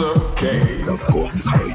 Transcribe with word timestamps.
okay. 0.00 1.67